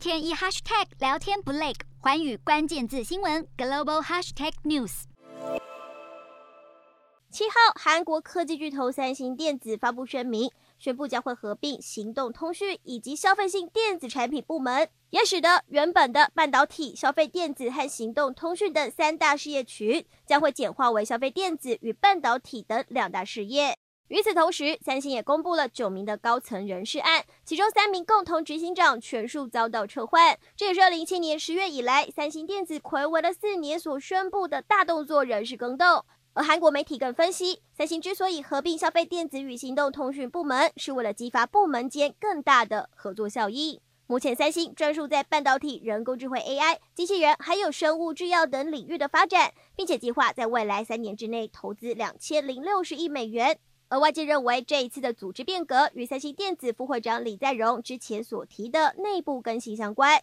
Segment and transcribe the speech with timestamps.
[0.00, 5.02] 天一 hashtag 聊天不累，寰宇关键字新闻 global hashtag news。
[7.30, 23.76] 七号，韩国科技巨头三星电子发布声明，宣布将会合并行动通讯以及消费性电子产品部门，也使得原本的半导体、消费电子和行动通讯等三大事业群将会简化为消费电子与半导体等两大事业。
[24.10, 30.36] 与此同时，三星也公布了九名的高层人事案，其中三名共同执行长全数遭到撤换。
[30.56, 36.04] 这也是二零一七年十月以来，三星电子睽违了四年所宣布的大动作人事更动。
[36.32, 43.80] 而韩国媒体更分析，三星之所以合并消费电子与行动通讯部门，是为了激发部门间更大的合作效益。
[44.08, 53.56] 目前，三星专注在半导体、人工智慧 AI、机器人还有生物制药等领域的发展，并且计划在未来三年之内投资两千零六十亿美元。
[53.90, 60.22] 而外界认为，这一次的组织变革与三星电子副会长李在镕之前所提的内部更新相关。